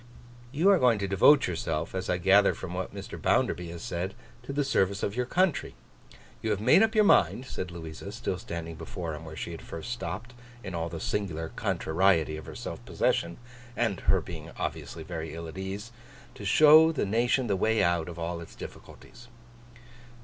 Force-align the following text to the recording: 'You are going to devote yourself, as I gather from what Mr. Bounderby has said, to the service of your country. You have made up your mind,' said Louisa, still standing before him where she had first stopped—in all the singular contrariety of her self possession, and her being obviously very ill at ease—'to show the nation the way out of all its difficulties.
'You 0.51 0.67
are 0.71 0.79
going 0.79 0.97
to 0.97 1.07
devote 1.07 1.45
yourself, 1.45 1.93
as 1.93 2.09
I 2.09 2.17
gather 2.17 2.55
from 2.55 2.73
what 2.73 2.91
Mr. 2.91 3.21
Bounderby 3.21 3.69
has 3.69 3.83
said, 3.83 4.15
to 4.41 4.51
the 4.51 4.63
service 4.63 5.03
of 5.03 5.15
your 5.15 5.27
country. 5.27 5.75
You 6.41 6.49
have 6.49 6.59
made 6.59 6.81
up 6.81 6.95
your 6.95 7.03
mind,' 7.03 7.45
said 7.45 7.69
Louisa, 7.69 8.11
still 8.11 8.39
standing 8.39 8.73
before 8.73 9.13
him 9.13 9.25
where 9.25 9.35
she 9.35 9.51
had 9.51 9.61
first 9.61 9.91
stopped—in 9.91 10.73
all 10.73 10.89
the 10.89 10.99
singular 10.99 11.49
contrariety 11.55 12.35
of 12.35 12.47
her 12.47 12.55
self 12.55 12.83
possession, 12.83 13.37
and 13.77 13.99
her 13.99 14.21
being 14.21 14.49
obviously 14.57 15.03
very 15.03 15.35
ill 15.35 15.47
at 15.47 15.55
ease—'to 15.55 16.45
show 16.45 16.91
the 16.91 17.05
nation 17.05 17.45
the 17.45 17.55
way 17.55 17.83
out 17.83 18.09
of 18.09 18.17
all 18.17 18.41
its 18.41 18.55
difficulties. 18.55 19.27